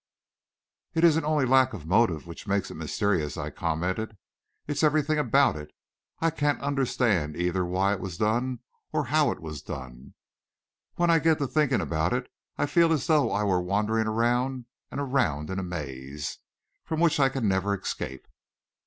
[0.95, 4.17] "It isn't only lack of motive which makes it mysterious," I commented;
[4.65, 5.69] "it's everything about it.
[6.19, 8.61] I can't understand either why it was done
[8.91, 10.15] or how it was done.
[10.95, 14.65] When I get to thinking about it, I feel as though I were wandering around
[14.89, 16.39] and around in a maze,
[16.83, 18.27] from which I can never escape."